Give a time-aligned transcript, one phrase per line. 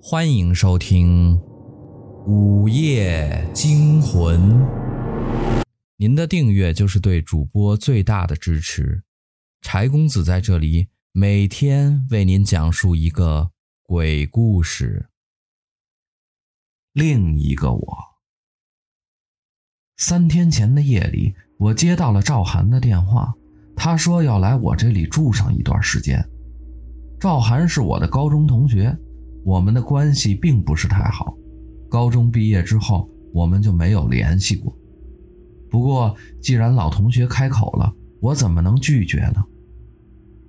[0.00, 1.36] 欢迎收听
[2.24, 4.40] 《午夜惊魂》。
[5.96, 9.02] 您的订阅就是对主播最大的支持。
[9.60, 13.50] 柴公子在这里每天为您讲述一个
[13.82, 15.08] 鬼故事。
[16.92, 17.98] 另一个我。
[19.96, 23.34] 三天前的夜里，我接到了赵涵的电话，
[23.74, 26.24] 他说要来我这里住上一段时间。
[27.18, 28.96] 赵涵是我的高中同学。
[29.44, 31.36] 我们的关系并不是太好，
[31.88, 34.74] 高中毕业之后我们就没有联系过。
[35.70, 39.44] 不过既然老同学开口了，我怎么能拒绝呢？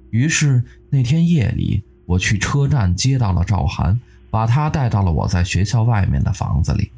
[0.09, 3.99] 于是那天夜里，我去车站接到了赵涵，
[4.31, 6.91] 把他带到了我在学校外面的房子里。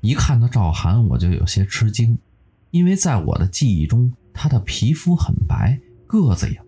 [0.00, 2.18] 一看到赵涵，我就有些吃惊，
[2.70, 6.60] 因为在我的记忆中，他的皮肤很白，个子也。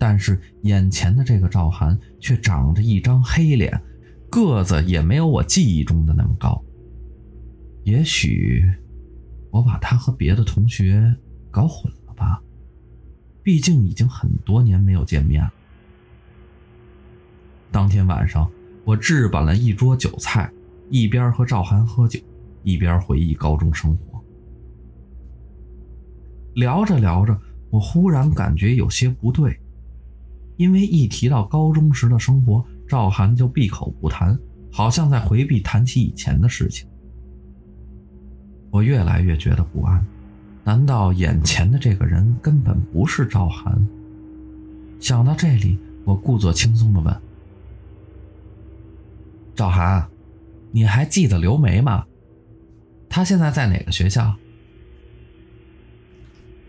[0.00, 3.78] 但是眼前的这个赵涵却长着一张黑脸，
[4.30, 6.58] 个子也没有我记忆中的那么高。
[7.84, 8.64] 也许
[9.50, 11.14] 我把他和别的同学
[11.50, 12.42] 搞混了吧？
[13.42, 15.52] 毕竟已经很多年没有见面了。
[17.70, 18.50] 当天晚上，
[18.86, 20.50] 我置办了一桌酒菜，
[20.88, 22.18] 一边和赵涵喝酒，
[22.62, 24.18] 一边回忆高中生活。
[26.54, 29.60] 聊着聊着，我忽然感觉有些不对。
[30.60, 34.38] 因为一提到高中时的生活，赵涵就闭口不谈，
[34.70, 36.86] 好像在回避谈起以前的事情。
[38.70, 40.04] 我越来越觉得不安，
[40.62, 43.74] 难道眼前的这个人根本不是赵涵？
[45.00, 47.22] 想到这里，我故作轻松地问
[49.56, 50.06] ：“赵涵，
[50.72, 52.04] 你还记得刘梅吗？
[53.08, 54.36] 她现在在哪个学校？”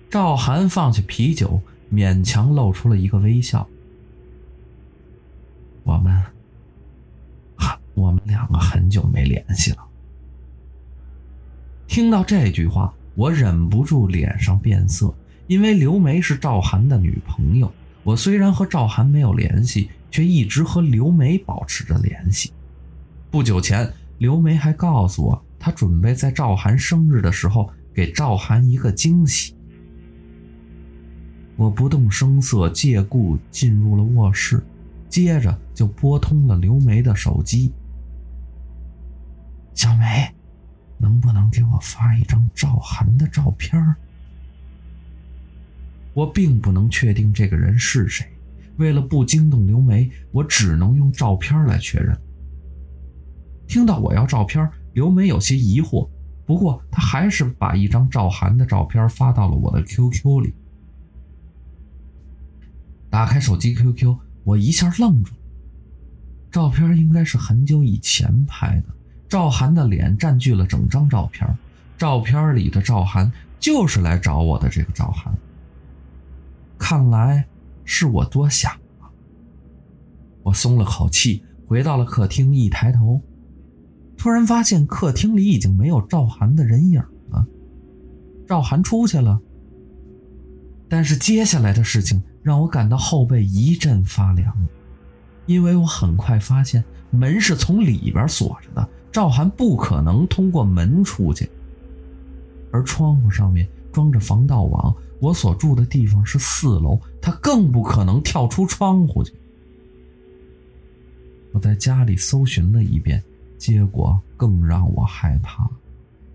[0.09, 3.67] 赵涵放下啤酒，勉强露出了一个微笑。
[6.11, 9.77] 我们，我们两个很久没联系了。
[11.87, 15.13] 听到这句话，我忍不住脸上变色，
[15.47, 17.71] 因为刘梅是赵涵的女朋友。
[18.03, 22.51] 我虽然和赵涵没有联系，却一直和刘梅保持着联系。
[23.29, 29.53] 不久前，刘梅还告诉我，她准备在赵涵生日的时候给赵涵一个惊喜。
[31.57, 34.63] 我不动声色，借故进入了卧室。
[35.11, 37.73] 接着就拨通了刘梅的手机。
[39.75, 40.33] 小梅，
[40.97, 43.93] 能不能给我发一张赵涵的照片？
[46.13, 48.25] 我并不能确定这个人是谁，
[48.77, 52.17] 为了不惊动刘梅，我只能用照片来确认。
[53.67, 56.09] 听到我要照片，刘梅有些疑惑，
[56.45, 60.53] 不过她还是把一张赵涵的照片发到了我的 QQ 里。
[63.09, 64.15] 打开手机 QQ。
[64.43, 65.39] 我一下愣住了，
[66.51, 68.87] 照片应该是很久以前拍的，
[69.29, 71.47] 赵涵的脸占据了整张照片，
[71.97, 75.33] 照片里的赵涵就是来找我的这个赵涵。
[76.77, 77.45] 看来
[77.85, 79.09] 是我多想了，
[80.41, 83.21] 我松了口气，回到了客厅，一抬头，
[84.17, 86.99] 突然发现客厅里已经没有赵涵的人影
[87.29, 87.45] 了，
[88.47, 89.39] 赵涵出去了。
[90.89, 94.55] 但是接下来的事情让我感到后背一阵发凉，
[95.45, 101.49] 因为我很快发现门是从里边锁着的，赵涵不可能通过门出去，
[102.71, 109.33] 而窗户上面装着防盗网，我所住的地方是四楼，他更不可能跳出窗户去。
[111.51, 113.21] 我在家里搜寻了一遍，
[113.57, 115.69] 结果更让我害怕，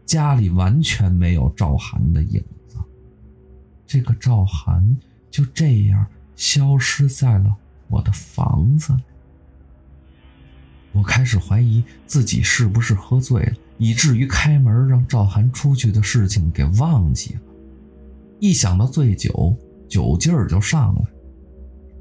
[0.05, 2.77] 家里完全没有赵涵的影子。
[3.87, 4.97] 这个赵涵
[5.37, 7.55] 就这样消失在了
[7.89, 9.03] 我的房子里。
[10.93, 17.41] 我开始怀疑自己是不是喝醉了，以至于开门让赵涵出去的事情给忘记了。
[18.41, 19.55] 一想到醉酒，
[19.87, 21.03] 酒劲儿就上来。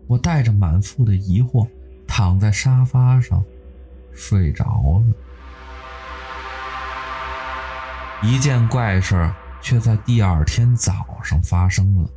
[0.07, 1.67] 我带着满腹的疑惑
[2.07, 3.43] 躺在沙发上
[4.14, 5.05] 睡着了。
[8.23, 9.29] 一件怪事
[9.61, 12.09] 却在第二天早上发生了。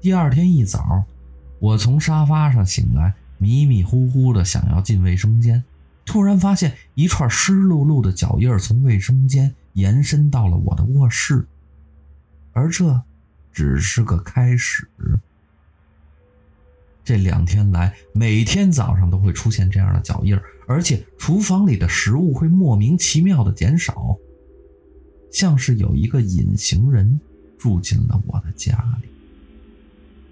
[0.00, 1.04] 第二天一早，
[1.58, 5.64] 我从沙发上醒来，迷迷糊糊的想要进卫生间，
[6.04, 11.46] 突然发现一串湿漉漉的脚印从卫生间延伸到了我的卧室，
[12.52, 13.02] 而这
[13.52, 14.88] 只是个开始。
[17.02, 24.16] 这两天来，每天早上都会出现这样的脚印，而且厨房里的食物会莫名其妙的减少。
[25.32, 27.20] 像是有一个隐形人
[27.58, 29.08] 住进了我的家里，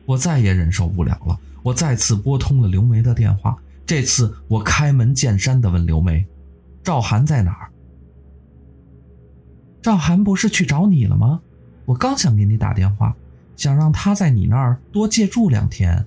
[0.07, 1.39] 我再也忍受不了了。
[1.63, 3.57] 我再次拨通了刘梅的电话，
[3.87, 6.25] 这次我开门见山地问刘梅
[6.85, 7.71] ：“赵涵在哪儿？”
[9.81, 11.41] 赵涵不是去找你了吗？
[11.87, 13.15] 我刚想给你打电话，
[13.57, 16.05] 想让他在你那儿多借住两天。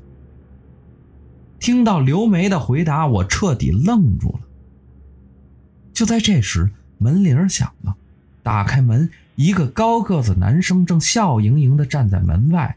[1.59, 4.39] 听到刘梅的回答，我彻底愣住了。
[5.93, 7.95] 就在这时，门铃响了，
[8.43, 12.75] 打开门，一个高个子男生正笑盈盈地站在门外。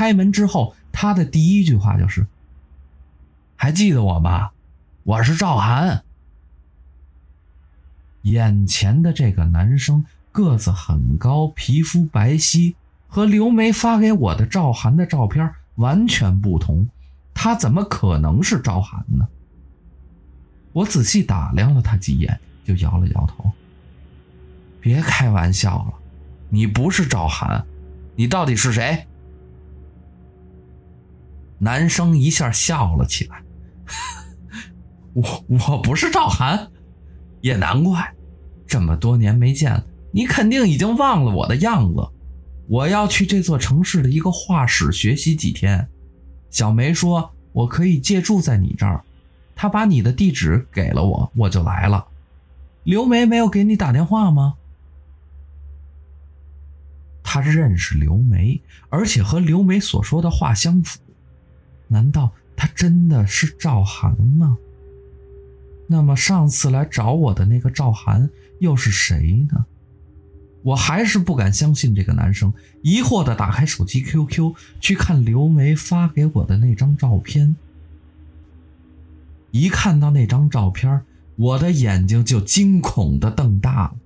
[0.00, 2.26] 开门之后，他的第一句话就是
[3.54, 4.52] ：“还记得我吗？
[5.02, 6.04] 我是赵涵。”
[8.24, 10.06] 眼前的这个男生。
[10.32, 12.74] 个子很高，皮肤白皙，
[13.08, 16.88] 和刘梅发给我的赵涵的照片完全不同。
[17.34, 19.28] 他怎么可能是赵涵呢？
[20.72, 23.52] 我仔细打量了他几眼，就摇了摇头。
[24.80, 25.92] 别开玩笑了，
[26.48, 27.66] 你不是赵涵，
[28.16, 29.06] 你到底是谁？
[31.60, 33.42] 男生一下笑了起来。
[35.14, 36.68] 我我不是赵涵，
[37.40, 38.14] 也难怪，
[38.66, 39.84] 这么多年没见。
[40.12, 42.08] 你肯定已经忘了我的样子。
[42.68, 45.88] 我要去这座城市的一个画室学习几天。
[46.50, 49.04] 小梅说我可以借住在你这儿，
[49.54, 52.06] 她把你的地址给了我，我就来了。
[52.84, 54.54] 刘梅没有给你打电话吗？
[57.22, 60.98] 他认识刘梅，而且和刘梅所说的话相符。
[61.92, 64.56] 难道他真的是赵涵吗？
[65.88, 69.66] 那么上次来找我的那个赵涵又是谁呢？
[70.62, 72.52] 我还是不敢相信这个男生，
[72.82, 77.56] 疑惑地打开手机 QQ 去看刘梅发给我的那张照片。
[79.50, 81.00] 一看到那张照片，
[81.36, 83.96] 我的眼睛就惊恐地瞪大了。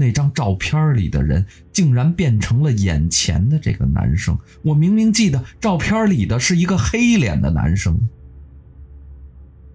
[0.00, 4.38] 那张照片里的人竟然变成了眼前的这个男生。
[4.62, 8.00] 我明明记得照片里的是一个黑脸的男生，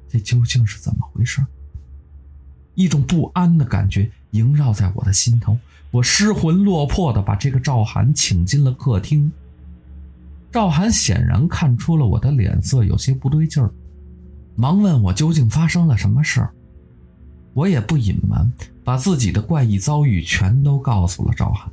[0.09, 1.45] 这究竟是怎么回事？
[2.73, 5.55] 一种不安的感觉萦绕在我的心头，
[5.91, 9.31] 我失魂落魄地把这个赵涵请进了客厅。
[10.51, 13.71] 赵涵显然看出了我的脸色有些不对劲儿，
[14.55, 16.51] 忙问我究竟发生了什么事儿。
[17.53, 18.51] 我也不隐瞒，
[18.85, 21.69] 把自己的怪异遭遇全都告诉了赵涵。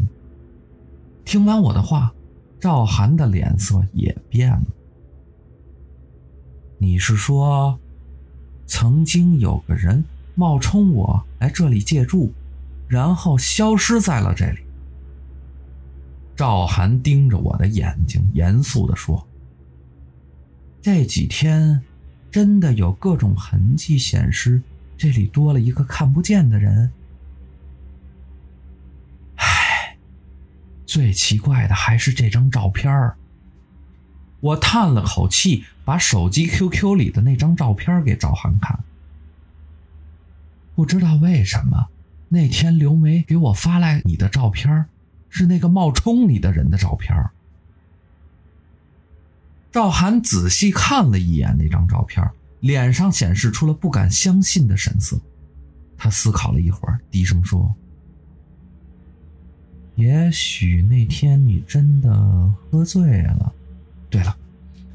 [1.24, 2.12] 听完我的话，
[2.58, 4.62] 赵涵的脸色也变了。
[6.78, 7.78] 你是说，
[8.66, 10.02] 曾经有个人？
[10.34, 12.32] 冒充我来这里借住，
[12.88, 14.60] 然后消失在了这里。
[16.34, 19.22] 赵涵盯着我的眼睛，严肃地说
[20.80, 21.82] ：“这几天
[22.30, 24.62] 真的有各种痕迹显示，
[24.96, 26.90] 这里多了一个看不见的人。
[30.92, 33.12] 最奇怪的还是这张照片。”
[34.40, 38.78] 我叹了口气，把手机 QQ 里的那张照片给赵涵看。
[40.74, 41.88] 不知道为什么，
[42.28, 44.84] 那天刘梅给我发来你的照片，
[45.30, 47.16] 是那个冒充你的人的照片。
[49.70, 52.28] 赵涵仔细看了一眼那张照片，
[52.60, 55.18] 脸上显示出了不敢相信的神色。
[55.96, 57.74] 他思考了一会儿，低声说
[59.94, 62.10] ：“也许那天你真的
[62.70, 63.52] 喝醉了。
[64.08, 64.36] 对了，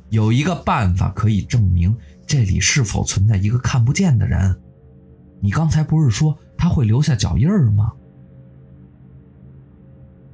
[0.09, 1.95] 有一个办法可以证明
[2.25, 4.59] 这里是否存在一个看不见的人。”
[5.39, 7.93] 你刚才不是说他会留下脚印儿吗？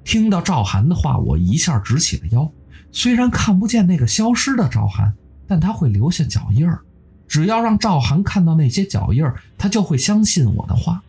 [0.05, 2.49] 听到赵涵的话，我一下直起了腰。
[2.91, 5.13] 虽然看不见那个消失的赵涵，
[5.45, 6.79] 但他会留下脚印儿。
[7.27, 11.03] 只要让赵涵看到那些脚印儿，他就会相信我的话。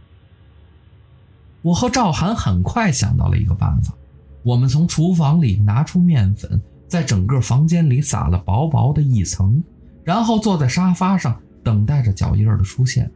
[1.64, 3.94] 我和赵涵很快想到了一个办法。
[4.42, 9.64] 我们从厨房里拿出面粉，在整个房间里撒了薄薄的一层，
[10.04, 13.10] 然后坐在沙发上等待着脚印的出现。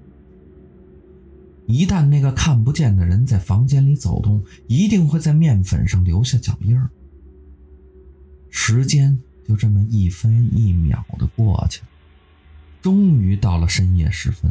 [1.66, 6.74] 一旦那个看不见的人在房间里走动，一定会在面粉上留下脚印。
[8.48, 11.88] 时间就这么一分一秒的过去了，
[12.80, 14.50] 终于到了深夜时分，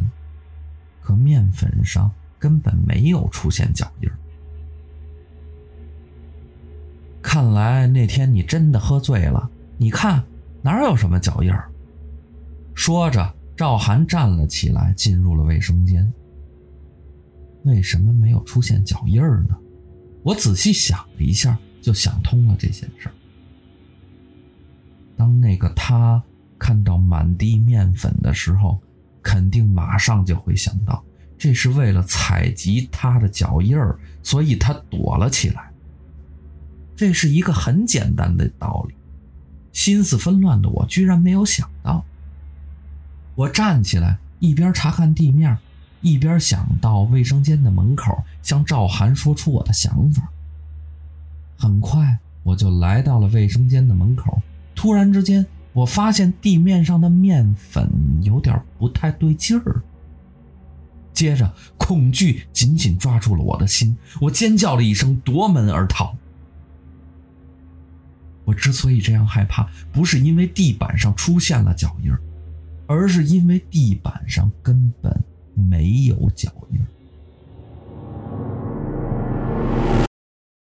[1.02, 4.10] 可面粉上根本没有出现脚印。
[7.20, 9.50] 看来那天你真的喝醉了。
[9.76, 10.24] 你看，
[10.62, 11.52] 哪有什么脚印？
[12.74, 16.10] 说着，赵涵站了起来，进入了卫生间。
[17.64, 19.58] 为什么没有出现脚印呢？
[20.22, 23.10] 我仔细想了一下，就想通了这件事。
[25.16, 26.22] 当那个他
[26.58, 28.80] 看到满地面粉的时候，
[29.22, 31.04] 肯定马上就会想到，
[31.38, 35.70] 这是为了采集他的脚印儿，所以他躲了起来。
[36.96, 38.94] 这是一个很简单的道理，
[39.72, 42.04] 心思纷乱的我居然没有想到。
[43.36, 45.56] 我站起来，一边查看地面，
[46.00, 50.28] 一边想到卫生间的门口，向赵涵说出我的想法。
[51.56, 54.42] 很快，我就来到了卫生间的门口。
[54.74, 57.88] 突然之间，我发现地面上的面粉
[58.22, 59.80] 有点不太对劲儿。
[61.18, 66.16] 接着，恐惧紧紧抓住了我的心，我尖叫了一声，夺门而逃。
[68.44, 72.12] 我之所以这样害怕，不是因为地板上出现了脚印，
[72.86, 75.12] 而是因为地板上根本
[75.54, 76.80] 没有脚印。